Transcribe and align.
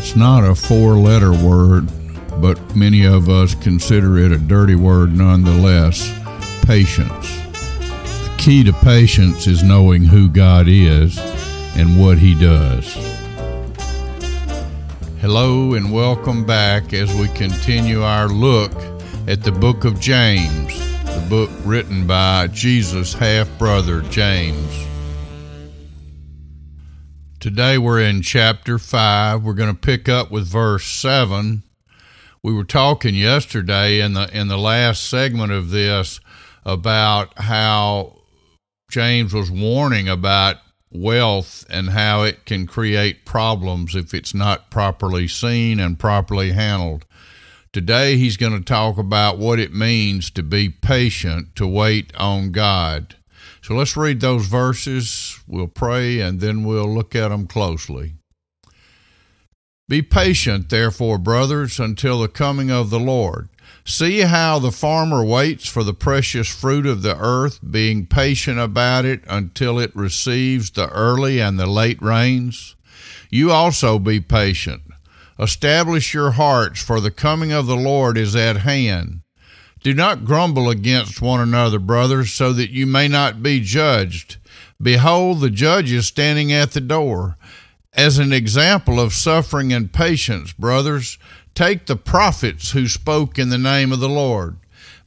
It's 0.00 0.14
not 0.14 0.44
a 0.44 0.54
four 0.54 0.94
letter 0.96 1.32
word, 1.32 1.88
but 2.40 2.76
many 2.76 3.04
of 3.04 3.28
us 3.28 3.56
consider 3.56 4.16
it 4.16 4.30
a 4.30 4.38
dirty 4.38 4.76
word 4.76 5.12
nonetheless 5.12 6.08
patience. 6.64 7.28
The 7.42 8.34
key 8.38 8.62
to 8.62 8.72
patience 8.72 9.48
is 9.48 9.64
knowing 9.64 10.04
who 10.04 10.28
God 10.28 10.66
is 10.68 11.18
and 11.76 12.00
what 12.00 12.16
He 12.16 12.38
does. 12.38 12.94
Hello, 15.20 15.74
and 15.74 15.92
welcome 15.92 16.46
back 16.46 16.92
as 16.92 17.12
we 17.14 17.26
continue 17.30 18.04
our 18.04 18.28
look 18.28 18.72
at 19.26 19.42
the 19.42 19.52
book 19.52 19.84
of 19.84 19.98
James, 19.98 20.78
the 21.06 21.26
book 21.28 21.50
written 21.64 22.06
by 22.06 22.46
Jesus' 22.46 23.12
half 23.12 23.48
brother, 23.58 24.02
James. 24.02 24.87
Today 27.40 27.78
we're 27.78 28.00
in 28.00 28.22
chapter 28.22 28.80
5. 28.80 29.44
We're 29.44 29.54
going 29.54 29.72
to 29.72 29.80
pick 29.80 30.08
up 30.08 30.32
with 30.32 30.48
verse 30.48 30.86
7. 30.86 31.62
We 32.42 32.52
were 32.52 32.64
talking 32.64 33.14
yesterday 33.14 34.00
in 34.00 34.14
the 34.14 34.28
in 34.36 34.48
the 34.48 34.58
last 34.58 35.08
segment 35.08 35.52
of 35.52 35.70
this 35.70 36.18
about 36.64 37.38
how 37.38 38.22
James 38.90 39.32
was 39.32 39.52
warning 39.52 40.08
about 40.08 40.56
wealth 40.90 41.64
and 41.70 41.90
how 41.90 42.24
it 42.24 42.44
can 42.44 42.66
create 42.66 43.24
problems 43.24 43.94
if 43.94 44.12
it's 44.12 44.34
not 44.34 44.68
properly 44.68 45.28
seen 45.28 45.78
and 45.78 45.96
properly 45.96 46.50
handled. 46.50 47.06
Today 47.72 48.16
he's 48.16 48.36
going 48.36 48.58
to 48.58 48.64
talk 48.64 48.98
about 48.98 49.38
what 49.38 49.60
it 49.60 49.72
means 49.72 50.28
to 50.32 50.42
be 50.42 50.70
patient, 50.70 51.54
to 51.54 51.68
wait 51.68 52.12
on 52.16 52.50
God. 52.50 53.14
So 53.68 53.74
let's 53.74 53.98
read 53.98 54.22
those 54.22 54.46
verses, 54.46 55.40
we'll 55.46 55.68
pray, 55.68 56.20
and 56.20 56.40
then 56.40 56.64
we'll 56.64 56.90
look 56.90 57.14
at 57.14 57.28
them 57.28 57.46
closely. 57.46 58.14
Be 59.86 60.00
patient, 60.00 60.70
therefore, 60.70 61.18
brothers, 61.18 61.78
until 61.78 62.20
the 62.20 62.28
coming 62.28 62.70
of 62.70 62.88
the 62.88 62.98
Lord. 62.98 63.50
See 63.84 64.20
how 64.20 64.58
the 64.58 64.72
farmer 64.72 65.22
waits 65.22 65.68
for 65.68 65.84
the 65.84 65.92
precious 65.92 66.48
fruit 66.48 66.86
of 66.86 67.02
the 67.02 67.18
earth, 67.18 67.60
being 67.70 68.06
patient 68.06 68.58
about 68.58 69.04
it 69.04 69.20
until 69.28 69.78
it 69.78 69.94
receives 69.94 70.70
the 70.70 70.88
early 70.88 71.38
and 71.38 71.60
the 71.60 71.66
late 71.66 72.00
rains. 72.00 72.74
You 73.28 73.50
also 73.50 73.98
be 73.98 74.18
patient. 74.18 74.80
Establish 75.38 76.14
your 76.14 76.30
hearts, 76.30 76.82
for 76.82 77.02
the 77.02 77.10
coming 77.10 77.52
of 77.52 77.66
the 77.66 77.76
Lord 77.76 78.16
is 78.16 78.34
at 78.34 78.56
hand. 78.56 79.20
Do 79.82 79.94
not 79.94 80.24
grumble 80.24 80.68
against 80.70 81.22
one 81.22 81.40
another, 81.40 81.78
brothers, 81.78 82.32
so 82.32 82.52
that 82.52 82.70
you 82.70 82.86
may 82.86 83.06
not 83.08 83.42
be 83.42 83.60
judged. 83.60 84.36
Behold, 84.80 85.40
the 85.40 85.50
judge 85.50 85.92
is 85.92 86.06
standing 86.06 86.52
at 86.52 86.72
the 86.72 86.80
door. 86.80 87.36
As 87.94 88.18
an 88.18 88.32
example 88.32 89.00
of 89.00 89.12
suffering 89.12 89.72
and 89.72 89.92
patience, 89.92 90.52
brothers, 90.52 91.18
take 91.54 91.86
the 91.86 91.96
prophets 91.96 92.72
who 92.72 92.86
spoke 92.88 93.38
in 93.38 93.48
the 93.48 93.58
name 93.58 93.92
of 93.92 94.00
the 94.00 94.08
Lord. 94.08 94.58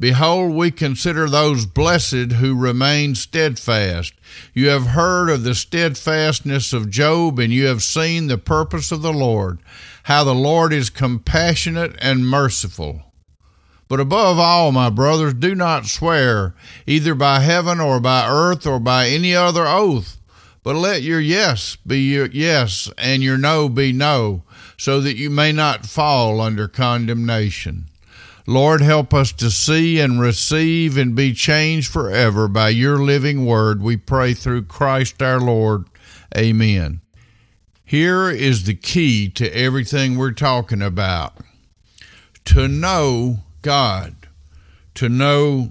Behold, 0.00 0.54
we 0.54 0.70
consider 0.70 1.28
those 1.28 1.66
blessed 1.66 2.32
who 2.32 2.54
remain 2.54 3.14
steadfast. 3.14 4.14
You 4.54 4.68
have 4.68 4.88
heard 4.88 5.28
of 5.28 5.42
the 5.42 5.56
steadfastness 5.56 6.72
of 6.72 6.88
Job, 6.88 7.38
and 7.38 7.52
you 7.52 7.66
have 7.66 7.82
seen 7.82 8.28
the 8.28 8.38
purpose 8.38 8.92
of 8.92 9.02
the 9.02 9.12
Lord, 9.12 9.58
how 10.04 10.22
the 10.22 10.34
Lord 10.34 10.72
is 10.72 10.88
compassionate 10.88 11.96
and 12.00 12.28
merciful. 12.28 13.07
But 13.88 14.00
above 14.00 14.38
all, 14.38 14.70
my 14.70 14.90
brothers, 14.90 15.34
do 15.34 15.54
not 15.54 15.86
swear, 15.86 16.54
either 16.86 17.14
by 17.14 17.40
heaven 17.40 17.80
or 17.80 18.00
by 18.00 18.28
earth 18.28 18.66
or 18.66 18.78
by 18.78 19.08
any 19.08 19.34
other 19.34 19.66
oath, 19.66 20.18
but 20.62 20.76
let 20.76 21.02
your 21.02 21.20
yes 21.20 21.76
be 21.86 22.00
your 22.00 22.26
yes 22.26 22.90
and 22.98 23.22
your 23.22 23.38
no 23.38 23.70
be 23.70 23.92
no, 23.92 24.42
so 24.76 25.00
that 25.00 25.16
you 25.16 25.30
may 25.30 25.52
not 25.52 25.86
fall 25.86 26.40
under 26.40 26.68
condemnation. 26.68 27.86
Lord, 28.46 28.80
help 28.80 29.12
us 29.12 29.32
to 29.32 29.50
see 29.50 30.00
and 30.00 30.20
receive 30.20 30.96
and 30.96 31.14
be 31.14 31.32
changed 31.32 31.90
forever 31.90 32.48
by 32.48 32.70
your 32.70 32.98
living 32.98 33.46
word. 33.46 33.82
We 33.82 33.96
pray 33.96 34.34
through 34.34 34.64
Christ 34.64 35.22
our 35.22 35.40
Lord. 35.40 35.84
Amen. 36.36 37.00
Here 37.84 38.28
is 38.28 38.64
the 38.64 38.74
key 38.74 39.30
to 39.30 39.54
everything 39.54 40.16
we're 40.16 40.32
talking 40.32 40.82
about 40.82 41.38
to 42.46 42.68
know 42.68 43.40
God, 43.62 44.14
to 44.94 45.08
know 45.08 45.70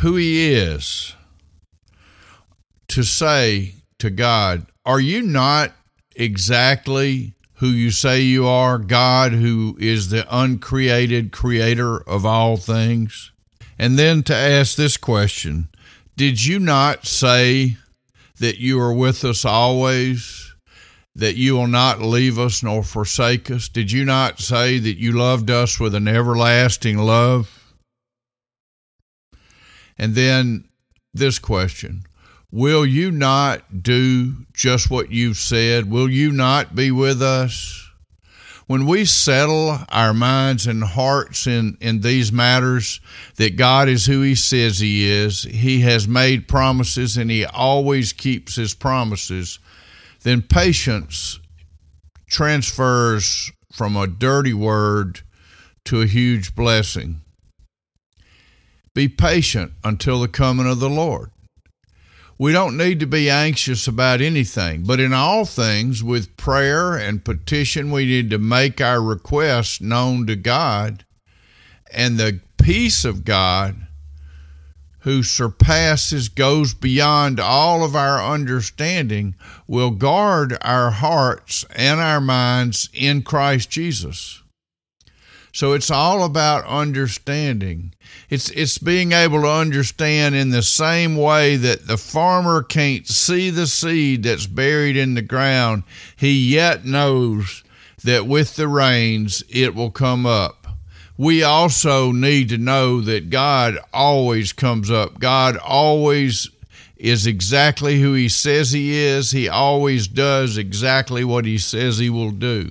who 0.00 0.16
He 0.16 0.52
is, 0.52 1.14
to 2.88 3.02
say 3.02 3.74
to 3.98 4.10
God, 4.10 4.66
Are 4.84 5.00
you 5.00 5.22
not 5.22 5.72
exactly 6.16 7.34
who 7.54 7.68
you 7.68 7.90
say 7.90 8.22
you 8.22 8.46
are, 8.46 8.78
God, 8.78 9.32
who 9.32 9.76
is 9.78 10.08
the 10.08 10.26
uncreated 10.30 11.30
creator 11.30 11.98
of 12.08 12.24
all 12.24 12.56
things? 12.56 13.32
And 13.78 13.98
then 13.98 14.22
to 14.24 14.34
ask 14.34 14.76
this 14.76 14.96
question 14.96 15.68
Did 16.16 16.44
you 16.44 16.58
not 16.58 17.06
say 17.06 17.76
that 18.38 18.58
you 18.58 18.80
are 18.80 18.92
with 18.92 19.24
us 19.24 19.44
always? 19.44 20.49
That 21.14 21.36
you 21.36 21.54
will 21.54 21.66
not 21.66 22.00
leave 22.00 22.38
us 22.38 22.62
nor 22.62 22.82
forsake 22.82 23.50
us? 23.50 23.68
Did 23.68 23.90
you 23.90 24.04
not 24.04 24.40
say 24.40 24.78
that 24.78 24.98
you 24.98 25.12
loved 25.12 25.50
us 25.50 25.80
with 25.80 25.94
an 25.94 26.08
everlasting 26.08 26.98
love? 26.98 27.74
And 29.98 30.14
then 30.14 30.64
this 31.12 31.38
question 31.38 32.04
Will 32.52 32.84
you 32.84 33.10
not 33.12 33.82
do 33.82 34.34
just 34.52 34.90
what 34.90 35.12
you've 35.12 35.36
said? 35.36 35.90
Will 35.90 36.10
you 36.10 36.32
not 36.32 36.74
be 36.74 36.90
with 36.90 37.22
us? 37.22 37.86
When 38.66 38.86
we 38.86 39.04
settle 39.04 39.78
our 39.88 40.14
minds 40.14 40.66
and 40.66 40.82
hearts 40.82 41.48
in, 41.48 41.76
in 41.80 42.00
these 42.00 42.30
matters, 42.30 43.00
that 43.34 43.56
God 43.56 43.88
is 43.88 44.06
who 44.06 44.22
He 44.22 44.36
says 44.36 44.78
He 44.78 45.08
is, 45.08 45.42
He 45.42 45.80
has 45.80 46.06
made 46.06 46.48
promises 46.48 47.16
and 47.16 47.30
He 47.30 47.44
always 47.44 48.12
keeps 48.12 48.54
His 48.54 48.74
promises 48.74 49.58
then 50.22 50.42
patience 50.42 51.38
transfers 52.28 53.50
from 53.72 53.96
a 53.96 54.06
dirty 54.06 54.54
word 54.54 55.20
to 55.84 56.00
a 56.00 56.06
huge 56.06 56.54
blessing. 56.54 57.20
Be 58.94 59.08
patient 59.08 59.72
until 59.84 60.20
the 60.20 60.28
coming 60.28 60.66
of 60.66 60.80
the 60.80 60.90
Lord. 60.90 61.30
We 62.38 62.52
don't 62.52 62.76
need 62.76 63.00
to 63.00 63.06
be 63.06 63.28
anxious 63.28 63.86
about 63.86 64.22
anything, 64.22 64.84
but 64.84 64.98
in 64.98 65.12
all 65.12 65.44
things, 65.44 66.02
with 66.02 66.36
prayer 66.38 66.96
and 66.96 67.24
petition, 67.24 67.90
we 67.90 68.06
need 68.06 68.30
to 68.30 68.38
make 68.38 68.80
our 68.80 69.02
requests 69.02 69.80
known 69.80 70.26
to 70.26 70.36
God, 70.36 71.04
and 71.92 72.16
the 72.16 72.40
peace 72.56 73.04
of 73.04 73.24
God 73.24 73.86
who 75.00 75.22
surpasses, 75.22 76.28
goes 76.28 76.74
beyond 76.74 77.40
all 77.40 77.84
of 77.84 77.96
our 77.96 78.22
understanding, 78.22 79.34
will 79.66 79.90
guard 79.90 80.56
our 80.60 80.90
hearts 80.90 81.64
and 81.74 82.00
our 82.00 82.20
minds 82.20 82.88
in 82.92 83.22
Christ 83.22 83.70
Jesus. 83.70 84.42
So 85.52 85.72
it's 85.72 85.90
all 85.90 86.24
about 86.24 86.64
understanding. 86.66 87.92
It's 88.28 88.50
it's 88.50 88.78
being 88.78 89.12
able 89.12 89.42
to 89.42 89.48
understand 89.48 90.34
in 90.36 90.50
the 90.50 90.62
same 90.62 91.16
way 91.16 91.56
that 91.56 91.86
the 91.86 91.96
farmer 91.96 92.62
can't 92.62 93.06
see 93.06 93.50
the 93.50 93.66
seed 93.66 94.22
that's 94.22 94.46
buried 94.46 94.96
in 94.96 95.14
the 95.14 95.22
ground, 95.22 95.82
he 96.16 96.54
yet 96.54 96.84
knows 96.84 97.64
that 98.04 98.26
with 98.26 98.56
the 98.56 98.68
rains 98.68 99.42
it 99.48 99.74
will 99.74 99.90
come 99.90 100.24
up 100.24 100.59
we 101.20 101.42
also 101.42 102.12
need 102.12 102.48
to 102.48 102.56
know 102.56 103.02
that 103.02 103.28
God 103.28 103.76
always 103.92 104.54
comes 104.54 104.90
up. 104.90 105.20
God 105.20 105.58
always 105.58 106.48
is 106.96 107.26
exactly 107.26 108.00
who 108.00 108.14
He 108.14 108.30
says 108.30 108.72
He 108.72 108.96
is. 108.96 109.30
He 109.30 109.46
always 109.46 110.08
does 110.08 110.56
exactly 110.56 111.22
what 111.22 111.44
He 111.44 111.58
says 111.58 111.98
He 111.98 112.08
will 112.08 112.30
do. 112.30 112.70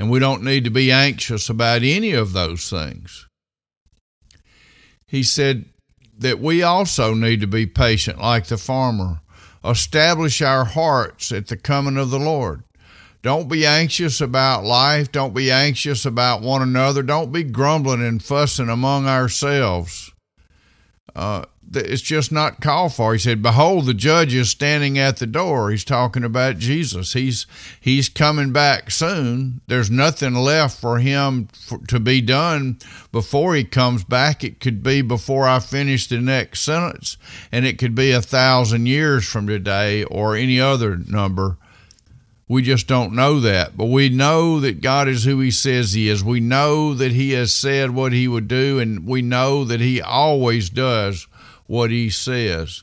And 0.00 0.10
we 0.10 0.18
don't 0.18 0.42
need 0.42 0.64
to 0.64 0.70
be 0.70 0.90
anxious 0.90 1.48
about 1.48 1.84
any 1.84 2.10
of 2.10 2.32
those 2.32 2.68
things. 2.68 3.28
He 5.06 5.22
said 5.22 5.66
that 6.18 6.40
we 6.40 6.64
also 6.64 7.14
need 7.14 7.40
to 7.40 7.46
be 7.46 7.66
patient 7.66 8.18
like 8.18 8.46
the 8.46 8.58
farmer, 8.58 9.20
establish 9.64 10.42
our 10.42 10.64
hearts 10.64 11.30
at 11.30 11.46
the 11.46 11.56
coming 11.56 11.98
of 11.98 12.10
the 12.10 12.18
Lord. 12.18 12.64
Don't 13.22 13.48
be 13.48 13.66
anxious 13.66 14.20
about 14.20 14.64
life. 14.64 15.12
Don't 15.12 15.34
be 15.34 15.50
anxious 15.50 16.06
about 16.06 16.40
one 16.40 16.62
another. 16.62 17.02
Don't 17.02 17.32
be 17.32 17.42
grumbling 17.42 18.02
and 18.02 18.22
fussing 18.22 18.70
among 18.70 19.06
ourselves. 19.06 20.10
Uh, 21.14 21.44
it's 21.72 22.02
just 22.02 22.32
not 22.32 22.60
called 22.60 22.94
for. 22.94 23.12
He 23.12 23.18
said, 23.18 23.42
"Behold, 23.42 23.86
the 23.86 23.94
judge 23.94 24.34
is 24.34 24.50
standing 24.50 24.98
at 24.98 25.18
the 25.18 25.26
door." 25.26 25.70
He's 25.70 25.84
talking 25.84 26.24
about 26.24 26.58
Jesus. 26.58 27.12
He's 27.12 27.46
he's 27.80 28.08
coming 28.08 28.52
back 28.52 28.90
soon. 28.90 29.60
There's 29.68 29.90
nothing 29.90 30.34
left 30.34 30.80
for 30.80 30.98
him 30.98 31.48
for, 31.52 31.78
to 31.88 32.00
be 32.00 32.20
done 32.20 32.78
before 33.12 33.54
he 33.54 33.64
comes 33.64 34.02
back. 34.02 34.42
It 34.42 34.58
could 34.58 34.82
be 34.82 35.02
before 35.02 35.46
I 35.46 35.60
finish 35.60 36.08
the 36.08 36.18
next 36.18 36.62
sentence, 36.62 37.16
and 37.52 37.64
it 37.64 37.78
could 37.78 37.94
be 37.94 38.10
a 38.10 38.22
thousand 38.22 38.86
years 38.86 39.26
from 39.26 39.46
today 39.46 40.02
or 40.04 40.34
any 40.34 40.60
other 40.60 40.96
number 40.96 41.58
We 42.50 42.62
just 42.62 42.88
don't 42.88 43.14
know 43.14 43.38
that. 43.38 43.76
But 43.76 43.84
we 43.84 44.08
know 44.08 44.58
that 44.58 44.80
God 44.80 45.06
is 45.06 45.22
who 45.22 45.38
He 45.38 45.52
says 45.52 45.92
He 45.92 46.08
is. 46.08 46.24
We 46.24 46.40
know 46.40 46.94
that 46.94 47.12
He 47.12 47.30
has 47.30 47.54
said 47.54 47.92
what 47.92 48.12
He 48.12 48.26
would 48.26 48.48
do, 48.48 48.80
and 48.80 49.06
we 49.06 49.22
know 49.22 49.62
that 49.62 49.78
He 49.78 50.02
always 50.02 50.68
does 50.68 51.28
what 51.68 51.92
He 51.92 52.10
says. 52.10 52.82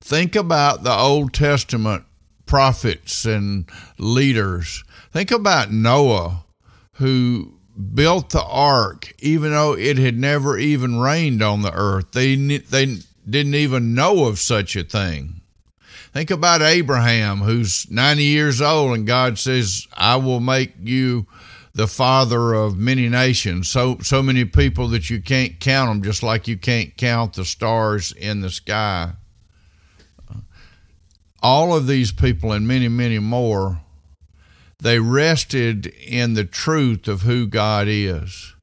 Think 0.00 0.34
about 0.34 0.82
the 0.82 0.94
Old 0.94 1.34
Testament 1.34 2.04
prophets 2.46 3.26
and 3.26 3.68
leaders. 3.98 4.82
Think 5.12 5.30
about 5.30 5.70
Noah, 5.70 6.46
who 6.92 7.58
built 7.92 8.30
the 8.30 8.44
ark, 8.44 9.12
even 9.18 9.50
though 9.50 9.76
it 9.76 9.98
had 9.98 10.16
never 10.16 10.56
even 10.56 10.98
rained 10.98 11.42
on 11.42 11.60
the 11.60 11.74
earth. 11.74 12.12
They, 12.12 12.34
they 12.34 12.96
didn't 13.28 13.54
even 13.56 13.92
know 13.92 14.24
of 14.24 14.38
such 14.38 14.74
a 14.74 14.84
thing. 14.84 15.41
Think 16.12 16.30
about 16.30 16.60
Abraham, 16.60 17.38
who's 17.38 17.90
90 17.90 18.22
years 18.22 18.60
old, 18.60 18.94
and 18.94 19.06
God 19.06 19.38
says, 19.38 19.88
I 19.94 20.16
will 20.16 20.40
make 20.40 20.74
you 20.78 21.26
the 21.74 21.86
father 21.86 22.52
of 22.52 22.76
many 22.76 23.08
nations. 23.08 23.70
So, 23.70 23.96
so 24.02 24.22
many 24.22 24.44
people 24.44 24.88
that 24.88 25.08
you 25.08 25.22
can't 25.22 25.58
count 25.58 25.90
them, 25.90 26.02
just 26.02 26.22
like 26.22 26.46
you 26.46 26.58
can't 26.58 26.94
count 26.98 27.32
the 27.34 27.46
stars 27.46 28.12
in 28.12 28.42
the 28.42 28.50
sky. 28.50 29.12
All 31.42 31.74
of 31.74 31.86
these 31.86 32.12
people, 32.12 32.52
and 32.52 32.68
many, 32.68 32.88
many 32.88 33.18
more, 33.18 33.80
they 34.78 34.98
rested 34.98 35.86
in 35.86 36.34
the 36.34 36.44
truth 36.44 37.08
of 37.08 37.22
who 37.22 37.46
God 37.46 37.86
is. 37.88 38.54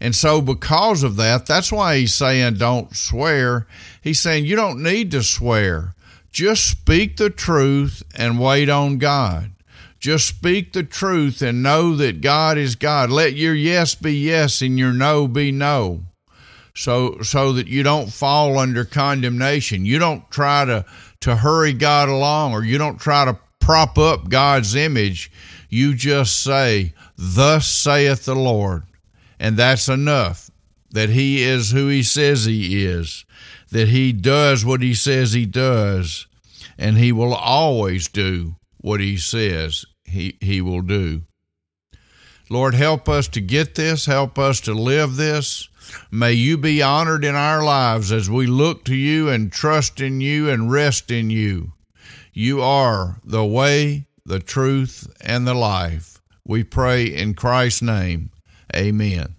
And 0.00 0.14
so, 0.14 0.42
because 0.42 1.02
of 1.04 1.16
that, 1.16 1.46
that's 1.46 1.70
why 1.70 1.98
he's 1.98 2.14
saying 2.14 2.54
don't 2.54 2.94
swear. 2.96 3.66
He's 4.02 4.20
saying 4.20 4.44
you 4.44 4.56
don't 4.56 4.82
need 4.82 5.12
to 5.12 5.22
swear. 5.22 5.94
Just 6.36 6.68
speak 6.68 7.16
the 7.16 7.30
truth 7.30 8.02
and 8.14 8.38
wait 8.38 8.68
on 8.68 8.98
God. 8.98 9.52
Just 9.98 10.26
speak 10.26 10.74
the 10.74 10.82
truth 10.82 11.40
and 11.40 11.62
know 11.62 11.96
that 11.96 12.20
God 12.20 12.58
is 12.58 12.76
God. 12.76 13.08
Let 13.08 13.32
your 13.32 13.54
yes 13.54 13.94
be 13.94 14.12
yes 14.12 14.60
and 14.60 14.78
your 14.78 14.92
no 14.92 15.28
be 15.28 15.50
no. 15.50 16.02
So 16.74 17.22
so 17.22 17.54
that 17.54 17.68
you 17.68 17.82
don't 17.82 18.12
fall 18.12 18.58
under 18.58 18.84
condemnation. 18.84 19.86
You 19.86 19.98
don't 19.98 20.30
try 20.30 20.66
to 20.66 20.84
to 21.20 21.36
hurry 21.36 21.72
God 21.72 22.10
along 22.10 22.52
or 22.52 22.62
you 22.62 22.76
don't 22.76 23.00
try 23.00 23.24
to 23.24 23.38
prop 23.58 23.96
up 23.96 24.28
God's 24.28 24.74
image. 24.74 25.32
You 25.70 25.94
just 25.94 26.42
say, 26.42 26.92
"Thus 27.16 27.66
saith 27.66 28.26
the 28.26 28.34
Lord." 28.34 28.82
And 29.40 29.56
that's 29.56 29.88
enough. 29.88 30.50
That 30.90 31.08
he 31.08 31.42
is 31.42 31.70
who 31.70 31.88
he 31.88 32.02
says 32.02 32.44
he 32.44 32.84
is 32.84 33.24
that 33.70 33.88
he 33.88 34.12
does 34.12 34.64
what 34.64 34.82
he 34.82 34.94
says 34.94 35.32
he 35.32 35.46
does, 35.46 36.26
and 36.78 36.96
he 36.96 37.12
will 37.12 37.34
always 37.34 38.08
do 38.08 38.56
what 38.78 39.00
he 39.00 39.16
says 39.16 39.84
he, 40.04 40.36
he 40.40 40.60
will 40.60 40.82
do. 40.82 41.22
Lord, 42.48 42.74
help 42.74 43.08
us 43.08 43.26
to 43.28 43.40
get 43.40 43.74
this, 43.74 44.06
help 44.06 44.38
us 44.38 44.60
to 44.62 44.72
live 44.72 45.16
this. 45.16 45.68
May 46.10 46.32
you 46.32 46.56
be 46.56 46.82
honored 46.82 47.24
in 47.24 47.34
our 47.34 47.64
lives 47.64 48.12
as 48.12 48.30
we 48.30 48.46
look 48.46 48.84
to 48.84 48.94
you 48.94 49.28
and 49.28 49.50
trust 49.50 50.00
in 50.00 50.20
you 50.20 50.48
and 50.48 50.70
rest 50.70 51.10
in 51.10 51.30
you. 51.30 51.72
You 52.32 52.60
are 52.60 53.20
the 53.24 53.44
way, 53.44 54.06
the 54.24 54.40
truth, 54.40 55.12
and 55.20 55.46
the 55.46 55.54
life. 55.54 56.20
We 56.44 56.62
pray 56.64 57.06
in 57.06 57.34
Christ's 57.34 57.82
name. 57.82 58.30
Amen. 58.74 59.34